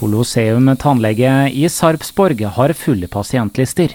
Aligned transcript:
Colosseum 0.00 0.76
tannlege 0.80 1.30
i 1.52 1.66
Sarpsborg 1.68 2.40
har 2.56 2.72
fulle 2.72 3.08
pasientlister. 3.12 3.92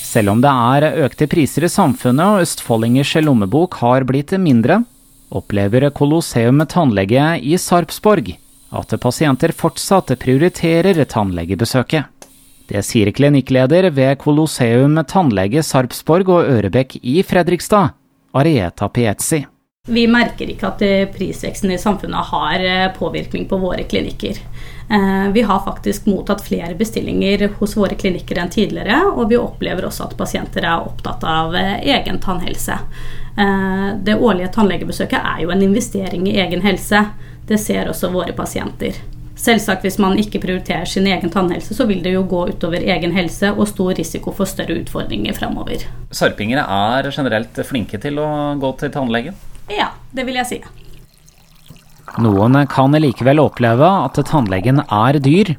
Selv 0.00 0.32
om 0.32 0.40
det 0.40 0.48
er 0.48 1.02
økte 1.04 1.28
priser 1.28 1.66
i 1.66 1.68
samfunnet 1.68 2.24
og 2.24 2.46
østfoldingers 2.46 3.12
lommebok 3.20 3.76
har 3.82 4.06
blitt 4.08 4.32
mindre, 4.40 4.80
opplever 5.28 5.90
Colosseum 5.92 6.64
tannlege 6.64 7.28
i 7.44 7.58
Sarpsborg 7.60 8.32
at 8.74 8.96
pasienter 9.02 9.52
fortsatt 9.52 10.16
prioriterer 10.24 11.04
tannlegebesøket. 11.04 12.08
Det 12.64 12.80
sier 12.80 13.12
klinikkleder 13.12 13.90
ved 13.92 14.16
Colosseum 14.24 15.02
tannlege 15.04 15.60
Sarpsborg 15.60 16.32
og 16.32 16.48
Ørebekk 16.48 16.96
i 17.02 17.20
Fredrikstad, 17.28 17.92
Arieta 18.32 18.88
Pietzi. 18.88 19.44
Vi 19.86 20.06
merker 20.08 20.48
ikke 20.48 20.68
at 20.70 20.82
prisveksten 21.12 21.68
i 21.74 21.76
samfunnet 21.76 22.30
har 22.30 22.62
eh, 22.64 22.86
påvirkning 22.96 23.44
på 23.50 23.58
våre 23.60 23.82
klinikker. 23.84 24.38
Eh, 24.88 25.26
vi 25.32 25.42
har 25.44 25.60
faktisk 25.66 26.06
mottatt 26.08 26.40
flere 26.46 26.72
bestillinger 26.74 27.50
hos 27.58 27.76
våre 27.76 27.98
klinikker 28.00 28.40
enn 28.40 28.48
tidligere, 28.48 29.02
og 29.12 29.28
vi 29.28 29.36
opplever 29.36 29.84
også 29.84 30.06
at 30.06 30.16
pasienter 30.16 30.64
er 30.64 30.88
opptatt 30.88 31.28
av 31.28 31.52
eh, 31.60 31.84
egen 31.98 32.22
tannhelse. 32.24 32.80
Det 34.06 34.14
årlige 34.14 34.52
tannlegebesøket 34.54 35.18
er 35.18 35.40
jo 35.42 35.50
en 35.50 35.62
investering 35.66 36.28
i 36.30 36.36
egen 36.38 36.60
helse. 36.62 37.00
Det 37.48 37.58
ser 37.58 37.88
også 37.90 38.12
våre 38.14 38.32
pasienter. 38.32 39.00
Selvsagt 39.34 39.82
hvis 39.82 39.98
man 39.98 40.14
ikke 40.22 40.38
prioriterer 40.44 40.86
sin 40.86 41.08
egen 41.10 41.32
tannhelse, 41.34 41.74
så 41.74 41.84
vil 41.90 41.98
det 42.04 42.12
jo 42.14 42.22
gå 42.30 42.44
utover 42.52 42.86
egen 42.94 43.12
helse 43.16 43.50
og 43.50 43.66
stor 43.72 43.98
risiko 43.98 44.32
for 44.32 44.46
større 44.46 44.78
utfordringer 44.84 45.34
framover. 45.34 45.82
Sarpingere 46.14 46.62
er 46.62 47.10
generelt 47.10 47.58
flinke 47.66 47.98
til 48.00 48.22
å 48.22 48.28
gå 48.62 48.70
til 48.78 48.94
tannlegen? 48.94 49.34
Ja, 49.70 49.92
det 50.12 50.26
vil 50.28 50.38
jeg 50.40 50.50
si. 50.50 50.58
Noen 52.20 52.58
kan 52.70 52.94
likevel 52.94 53.40
oppleve 53.42 53.86
at 54.04 54.18
tannlegen 54.28 54.82
er 54.84 55.18
dyr. 55.22 55.54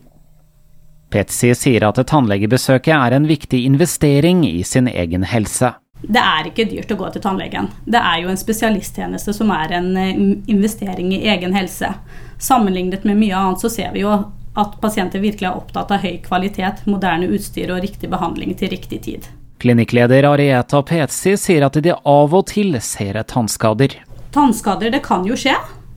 Petsi 1.12 1.52
sier 1.56 1.86
at 1.88 2.00
tannlegebesøket 2.10 2.94
er 2.96 3.16
en 3.16 3.28
viktig 3.30 3.64
investering 3.66 4.44
i 4.48 4.64
sin 4.64 4.88
egen 4.92 5.26
helse. 5.28 5.74
Det 6.06 6.22
er 6.22 6.50
ikke 6.50 6.68
dyrt 6.70 6.92
å 6.92 6.98
gå 7.00 7.10
til 7.14 7.24
tannlegen. 7.24 7.70
Det 7.88 8.00
er 8.00 8.22
jo 8.22 8.32
en 8.32 8.40
spesialisttjeneste 8.40 9.34
som 9.34 9.52
er 9.56 9.74
en 9.78 9.94
eh, 9.98 10.18
investering 10.52 11.14
i 11.16 11.24
egen 11.32 11.56
helse. 11.56 11.94
Sammenlignet 12.38 13.08
med 13.08 13.18
mye 13.22 13.38
annet 13.40 13.64
så 13.64 13.72
ser 13.72 13.96
vi 13.96 14.04
jo 14.04 14.12
at 14.56 14.76
pasienter 14.84 15.24
virkelig 15.24 15.50
er 15.50 15.58
opptatt 15.58 15.92
av 15.92 16.04
høy 16.04 16.20
kvalitet, 16.24 16.84
moderne 16.88 17.32
utstyr 17.32 17.74
og 17.74 17.82
riktig 17.84 18.12
behandling 18.12 18.54
til 18.60 18.72
riktig 18.76 19.02
tid. 19.08 19.32
Klinikkleder 19.66 20.24
Arieta 20.30 20.84
Petsi 20.86 21.32
sier 21.42 21.64
at 21.66 21.78
de 21.82 21.90
av 21.90 22.34
og 22.38 22.44
til 22.52 22.76
ser 22.86 23.18
tannskader. 23.26 23.96
Tannskader 24.36 24.92
det 24.94 25.00
kan 25.08 25.24
jo 25.26 25.34
skje, 25.34 25.56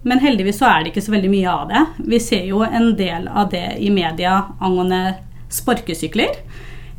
men 0.08 0.22
heldigvis 0.22 0.62
så 0.62 0.70
er 0.70 0.86
det 0.86 0.94
ikke 0.94 1.02
så 1.04 1.12
veldig 1.12 1.28
mye 1.34 1.50
av 1.52 1.66
det. 1.68 1.82
Vi 2.14 2.20
ser 2.24 2.46
jo 2.48 2.62
en 2.64 2.94
del 2.96 3.26
av 3.28 3.50
det 3.52 3.74
i 3.84 3.90
media 3.92 4.38
angående 4.56 5.18
sparkesykler. 5.52 6.40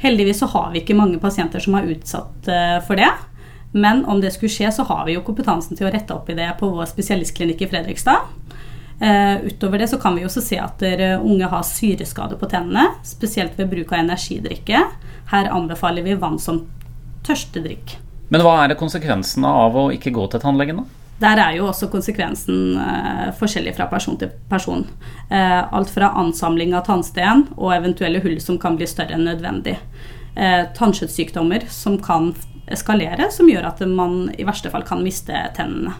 Heldigvis 0.03 0.43
så 0.43 0.51
har 0.53 0.69
vi 0.75 0.83
ikke 0.83 0.99
mange 0.99 1.17
pasienter 1.17 1.65
som 1.65 1.79
er 1.79 1.89
utsatt 1.95 2.53
eh, 2.53 2.77
for 2.85 3.01
det. 3.01 3.09
Men 3.73 4.05
om 4.05 4.21
det 4.21 4.35
skulle 4.35 4.53
skje, 4.53 4.69
så 4.69 4.85
har 4.91 5.07
vi 5.09 5.17
jo 5.17 5.25
kompetansen 5.25 5.73
til 5.73 5.89
å 5.89 5.95
rette 5.97 6.13
opp 6.13 6.29
i 6.29 6.37
det 6.37 6.51
på 6.61 6.69
vår 6.69 6.93
spesialistklinikk 6.93 7.65
i 7.65 7.71
Fredrikstad. 7.73 8.29
Uh, 8.99 9.45
utover 9.47 9.79
det 9.79 9.87
så 9.91 9.99
kan 10.01 10.17
vi 10.17 10.25
også 10.27 10.43
se 10.43 10.57
at 10.59 10.83
unge 11.23 11.47
har 11.47 11.63
syreskade 11.63 12.35
på 12.39 12.49
tennene, 12.51 12.89
spesielt 13.07 13.55
ved 13.59 13.71
bruk 13.71 13.93
av 13.93 14.03
energidrikke. 14.03 14.83
Her 15.31 15.49
anbefaler 15.55 16.03
vi 16.03 16.19
vann 16.19 16.39
som 16.41 16.65
tørstedrikk. 17.27 17.97
Men 18.29 18.43
hva 18.45 18.59
er 18.63 18.77
konsekvensene 18.77 19.49
av 19.49 19.77
å 19.77 19.89
ikke 19.93 20.13
gå 20.13 20.25
til 20.29 20.41
tannlegen, 20.43 20.83
da? 20.83 20.99
Der 21.19 21.39
er 21.43 21.55
jo 21.57 21.65
også 21.67 21.89
konsekvensen 21.91 22.77
eh, 22.79 23.25
forskjellig 23.35 23.73
fra 23.75 23.89
person 23.91 24.15
til 24.19 24.31
person. 24.51 24.85
Eh, 25.27 25.59
alt 25.75 25.91
fra 25.91 26.13
ansamling 26.21 26.71
av 26.77 26.85
tannsten 26.87 27.43
og 27.57 27.73
eventuelle 27.75 28.21
hull 28.23 28.37
som 28.43 28.59
kan 28.61 28.77
bli 28.79 28.87
større 28.87 29.17
enn 29.17 29.27
nødvendig. 29.27 29.75
Eh, 30.39 30.61
Tannkjøttsykdommer 30.77 31.67
som 31.73 31.97
kan 31.99 32.31
eskalere, 32.71 33.27
som 33.35 33.49
gjør 33.51 33.67
at 33.67 33.83
man 33.89 34.29
i 34.37 34.45
verste 34.47 34.71
fall 34.71 34.85
kan 34.87 35.03
miste 35.03 35.35
tennene. 35.57 35.97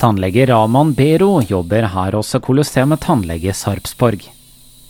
Tannlege 0.00 0.46
Raman 0.46 0.92
Bero 0.92 1.42
jobber 1.42 1.82
her 1.82 2.12
hos 2.12 2.36
Colosseum 2.42 2.96
tannlege 2.96 3.52
Sarpsborg. 3.52 4.22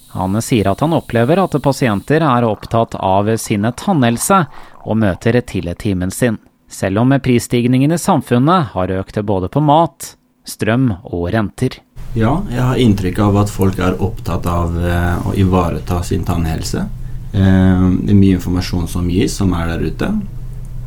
Han 0.09 0.43
sier 0.43 0.69
at 0.71 0.85
han 0.85 0.95
opplever 0.95 1.41
at 1.43 1.57
pasienter 1.63 2.23
er 2.23 2.47
opptatt 2.47 2.95
av 2.95 3.33
sine 3.43 3.73
tannhelse 3.75 4.45
og 4.85 5.01
møter 5.03 5.41
til 5.43 5.67
timen 5.75 6.15
sin, 6.15 6.39
selv 6.71 7.03
om 7.03 7.17
prisstigningen 7.19 7.91
i 7.91 7.99
samfunnet 7.99 8.71
har 8.77 8.95
økt 9.01 9.19
både 9.27 9.51
på 9.51 9.59
mat, 9.59 10.13
strøm 10.47 10.93
og 11.03 11.33
renter. 11.35 11.81
Ja, 12.15 12.37
jeg 12.47 12.63
har 12.63 12.79
inntrykk 12.79 13.19
av 13.27 13.43
at 13.43 13.51
folk 13.51 13.83
er 13.83 13.99
opptatt 13.99 14.47
av 14.47 14.79
eh, 14.79 15.27
å 15.27 15.35
ivareta 15.35 16.05
sin 16.07 16.23
tannhelse. 16.23 16.87
Eh, 17.35 17.89
det 17.99 18.15
er 18.15 18.23
mye 18.23 18.39
informasjon 18.39 18.87
som 18.87 19.11
gis, 19.11 19.35
som 19.43 19.59
er 19.59 19.75
der 19.75 19.91
ute. 19.91 20.15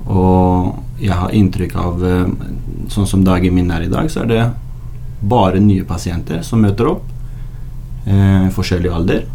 Og 0.08 1.00
jeg 1.00 1.16
har 1.16 1.32
inntrykk 1.36 1.76
av, 1.80 2.06
eh, 2.06 2.28
sånn 2.92 3.08
som 3.08 3.24
dagen 3.24 3.56
min 3.56 3.72
er 3.72 3.86
i 3.86 3.92
dag, 3.92 4.10
så 4.12 4.24
er 4.24 4.28
det 4.32 4.44
bare 5.22 5.60
nye 5.64 5.84
pasienter 5.88 6.44
som 6.44 6.62
møter 6.62 6.90
opp 6.92 7.04
eh, 8.06 8.50
forskjellig 8.52 8.92
alder. 8.92 9.26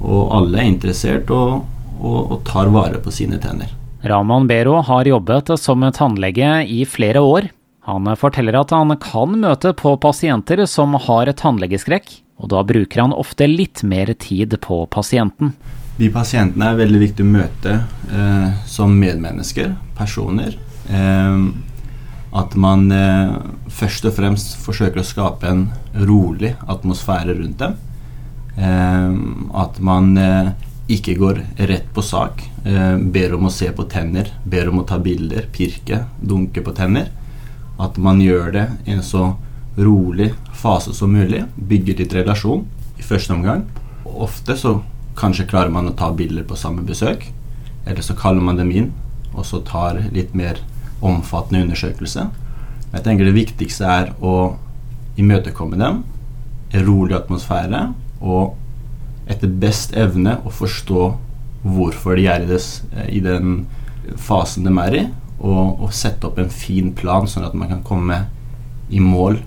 Og 0.00 0.32
alle 0.34 0.58
er 0.58 0.70
interessert 0.70 1.30
og, 1.30 1.64
og, 2.00 2.18
og 2.32 2.42
tar 2.48 2.72
vare 2.72 2.98
på 3.02 3.12
sine 3.14 3.38
tenner. 3.38 3.70
Raman 4.02 4.46
Bero 4.48 4.78
har 4.80 5.04
jobbet 5.04 5.52
som 5.60 5.84
tannlege 5.92 6.64
i 6.64 6.84
flere 6.88 7.20
år. 7.20 7.50
Han 7.84 8.08
forteller 8.16 8.56
at 8.60 8.72
han 8.72 8.94
kan 9.00 9.36
møte 9.40 9.74
på 9.76 9.92
pasienter 10.00 10.64
som 10.68 10.94
har 10.94 11.30
tannlegeskrekk, 11.36 12.08
og 12.40 12.48
da 12.52 12.62
bruker 12.64 13.02
han 13.02 13.12
ofte 13.12 13.48
litt 13.48 13.82
mer 13.84 14.12
tid 14.16 14.56
på 14.64 14.86
pasienten. 14.92 15.52
De 16.00 16.08
pasientene 16.08 16.70
er 16.70 16.78
veldig 16.78 16.98
viktig 17.02 17.24
å 17.26 17.28
møte 17.28 17.72
eh, 18.08 18.52
som 18.64 18.94
medmennesker, 18.96 19.74
personer. 19.98 20.54
Eh, 20.88 21.42
at 22.40 22.54
man 22.56 22.86
eh, 22.94 23.34
først 23.68 24.06
og 24.08 24.14
fremst 24.16 24.54
forsøker 24.64 25.02
å 25.02 25.04
skape 25.04 25.50
en 25.50 25.66
rolig 26.08 26.54
atmosfære 26.72 27.34
rundt 27.36 27.60
dem. 27.60 27.74
Eh, 28.56 29.18
at 29.60 29.80
man 29.84 30.14
eh, 30.16 30.52
ikke 30.90 31.18
går 31.20 31.42
rett 31.68 31.90
på 31.92 32.04
sak. 32.06 32.46
Eh, 32.64 32.96
ber 32.96 33.34
om 33.36 33.50
å 33.50 33.52
se 33.52 33.68
på 33.76 33.84
tenner, 33.90 34.30
ber 34.44 34.70
om 34.70 34.80
å 34.80 34.86
ta 34.88 34.96
bilder, 35.02 35.50
pirke, 35.52 36.06
dunke 36.16 36.64
på 36.64 36.74
tenner. 36.78 37.10
At 37.80 38.00
man 38.00 38.22
gjør 38.24 38.54
det 38.56 38.64
i 38.86 38.94
en 38.96 39.04
så 39.04 39.34
rolig 39.76 40.30
fase 40.56 40.96
som 40.96 41.12
mulig. 41.12 41.44
Bygger 41.56 42.00
litt 42.00 42.16
relasjon 42.16 42.64
i 42.96 43.04
første 43.04 43.36
omgang. 43.36 43.66
Ofte 44.04 44.56
så 44.56 44.78
kanskje 45.18 45.48
klarer 45.50 45.72
man 45.72 45.90
å 45.90 45.96
ta 45.96 46.10
bilder 46.14 46.46
på 46.46 46.58
samme 46.58 46.84
besøk. 46.86 47.26
Eller 47.86 48.04
så 48.04 48.16
kaller 48.18 48.44
man 48.44 48.60
dem 48.60 48.70
inn, 48.74 48.92
og 49.32 49.46
så 49.48 49.62
tar 49.66 50.02
litt 50.14 50.34
mer 50.36 50.60
omfattende 51.00 51.64
undersøkelse. 51.64 52.26
Jeg 52.90 53.04
tenker 53.06 53.28
det 53.28 53.36
viktigste 53.36 53.86
er 53.88 54.12
å 54.20 54.56
imøtekomme 55.20 55.78
dem. 55.80 56.02
En 56.70 56.86
rolig 56.86 57.16
atmosfære 57.16 57.88
og 58.20 58.56
etter 59.30 59.50
best 59.62 59.94
evne 59.98 60.38
å 60.44 60.52
forstå 60.54 61.04
hvorfor 61.62 62.16
de 62.18 62.26
er 62.30 62.44
i, 62.44 62.48
des, 62.48 62.68
i 63.08 63.20
den 63.22 63.64
fasen 64.18 64.66
de 64.66 64.74
er 64.82 64.96
i, 64.96 65.02
og, 65.40 65.80
og, 65.80 65.90
sette 65.96 66.28
opp 66.28 66.38
en 66.40 66.52
fin 66.52 66.90
plan, 66.96 67.28
sånn 67.28 67.46
at 67.46 67.56
man 67.56 67.70
kan 67.70 67.82
komme 67.86 68.18
i 68.90 69.00
mål 69.00 69.38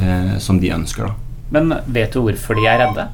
eh, 0.00 0.36
som 0.42 0.58
de 0.62 0.72
ønsker. 0.74 1.10
Da. 1.10 1.30
Men 1.54 1.74
vet 1.90 2.14
du 2.14 2.22
hvorfor 2.24 2.58
de 2.58 2.66
er 2.70 2.80
redde? 2.84 3.06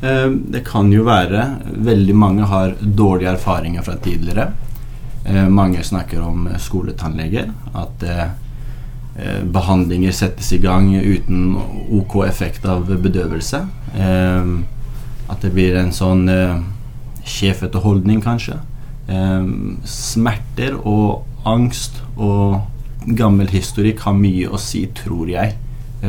Eh, 0.00 0.28
det 0.30 0.62
kan 0.64 0.88
jo 0.92 1.02
være 1.04 1.42
Veldig 1.84 2.14
mange 2.16 2.46
har 2.48 2.72
dårlige 2.80 3.34
erfaringer 3.34 3.84
fra 3.84 3.98
tidligere. 4.00 4.52
Eh, 5.24 5.48
mange 5.48 5.84
snakker 5.84 6.22
om 6.24 6.48
skoletannleger. 6.58 7.50
At 7.76 8.06
eh, 8.06 8.30
Eh, 9.20 9.44
behandlinger 9.44 10.12
settes 10.14 10.52
i 10.52 10.58
gang 10.62 10.94
uten 10.94 11.56
OK 11.92 12.22
effekt 12.24 12.64
av 12.64 12.86
bedøvelse. 12.88 13.64
Eh, 13.98 14.52
at 15.30 15.44
det 15.44 15.52
blir 15.54 15.76
en 15.78 15.92
sånn 15.94 16.28
eh, 16.30 16.60
sjefete 17.26 17.82
holdning, 17.84 18.22
kanskje. 18.24 18.60
Smerter 19.90 20.76
og 20.86 21.24
angst 21.48 21.96
og 22.14 22.60
gammel 23.18 23.50
historikk 23.50 24.04
har 24.06 24.14
mye 24.14 24.46
å 24.46 24.60
si, 24.62 24.84
tror 24.94 25.32
jeg, 25.32 25.56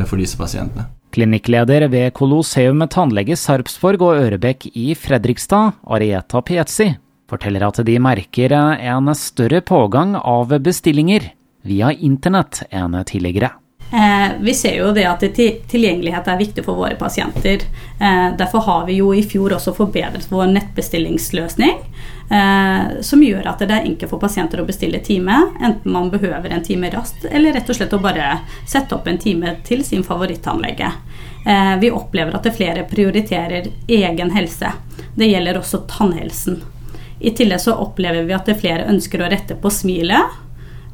for 0.06 0.22
disse 0.22 0.38
pasientene. 0.38 0.86
Klinikkleder 1.12 1.88
ved 1.92 2.14
Colosseum 2.18 2.86
tannlege 2.92 3.36
Sarpsborg 3.36 4.04
og 4.08 4.20
Ørebekk 4.24 4.70
i 4.72 4.94
Fredrikstad, 4.96 5.76
Arieta 5.84 6.42
Pietzi, 6.42 6.94
forteller 7.30 7.68
at 7.68 7.82
de 7.88 7.98
merker 8.00 8.56
en 8.56 9.12
større 9.16 9.62
pågang 9.62 10.16
av 10.16 10.56
bestillinger 10.64 11.32
via 11.68 11.92
internett 11.92 12.64
enn 12.72 12.96
tidligere. 13.06 13.52
Eh, 13.92 14.32
vi 14.40 14.54
ser 14.56 14.78
jo 14.80 14.94
det 14.96 15.04
at 15.04 15.24
tilgjengelighet 15.36 16.28
er 16.32 16.40
viktig 16.40 16.64
for 16.64 16.80
våre 16.80 16.96
pasienter. 16.96 17.66
Eh, 18.00 18.28
derfor 18.40 18.64
har 18.64 18.86
vi 18.88 19.02
jo 19.02 19.12
i 19.12 19.24
fjor 19.28 19.58
også 19.58 19.74
forbedret 19.76 20.30
vår 20.32 20.48
nettbestillingsløsning. 20.54 21.76
Eh, 22.32 23.02
som 23.02 23.24
gjør 23.24 23.48
at 23.50 23.60
det 23.60 23.76
er 23.76 23.88
enkelt 23.90 24.08
for 24.14 24.22
pasienter 24.22 24.62
å 24.62 24.66
bestille 24.68 25.02
time, 25.04 25.36
enten 25.60 25.92
man 25.92 26.08
behøver 26.14 26.54
en 26.56 26.64
time 26.64 26.88
raskt, 26.94 27.26
eller 27.28 27.58
rett 27.58 27.68
og 27.68 27.76
slett 27.76 27.96
å 27.98 28.00
bare 28.00 28.38
sette 28.64 28.96
opp 28.96 29.10
en 29.12 29.20
time 29.20 29.58
til 29.68 29.84
sin 29.84 30.06
favorittannlege. 30.08 30.94
Eh, 31.44 31.74
vi 31.82 31.92
opplever 31.92 32.38
at 32.38 32.48
det 32.48 32.56
flere 32.56 32.86
prioriterer 32.88 33.68
egen 33.88 34.32
helse. 34.32 34.72
Det 35.16 35.28
gjelder 35.28 35.60
også 35.60 35.84
tannhelsen. 35.92 36.62
I 37.20 37.36
tillegg 37.36 37.66
så 37.66 37.76
opplever 37.76 38.24
vi 38.24 38.38
at 38.38 38.48
det 38.48 38.62
flere 38.64 38.88
ønsker 38.88 39.22
å 39.22 39.30
rette 39.30 39.60
på 39.60 39.74
smilet. 39.74 40.40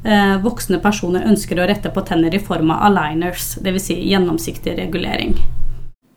Eh, 0.02 0.36
voksne 0.42 0.82
personer 0.82 1.30
ønsker 1.30 1.62
å 1.62 1.70
rette 1.70 1.94
på 1.94 2.02
tenner 2.08 2.34
i 2.34 2.42
form 2.42 2.74
av 2.74 2.88
aligners, 2.90 3.54
dvs. 3.62 3.90
Si 3.92 4.02
gjennomsiktig 4.10 4.74
regulering. 4.82 5.38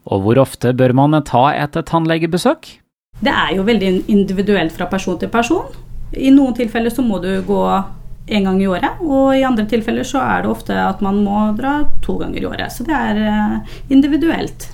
Og 0.09 0.25
hvor 0.25 0.41
ofte 0.41 0.73
bør 0.73 0.97
man 0.97 1.13
ta 1.29 1.51
et 1.53 1.77
tannlegebesøk? 1.77 2.80
Det 3.21 3.31
er 3.31 3.55
jo 3.55 3.65
veldig 3.67 3.91
individuelt 4.09 4.73
fra 4.73 4.87
person 4.89 5.19
til 5.21 5.29
person. 5.29 5.69
I 6.17 6.31
noen 6.33 6.55
tilfeller 6.57 6.93
så 6.93 7.03
må 7.05 7.21
du 7.23 7.29
gå 7.47 7.63
en 8.31 8.47
gang 8.47 8.61
i 8.61 8.67
året, 8.69 9.01
og 9.01 9.35
i 9.35 9.43
andre 9.45 9.65
tilfeller 9.69 10.07
så 10.07 10.21
er 10.23 10.43
det 10.43 10.51
ofte 10.51 10.75
at 10.77 11.01
man 11.03 11.19
må 11.25 11.51
dra 11.57 11.81
to 12.05 12.17
ganger 12.21 12.41
i 12.41 12.47
året. 12.49 12.73
Så 12.73 12.85
det 12.87 12.95
er 12.95 13.21
eh, 13.27 13.77
individuelt. 13.93 14.69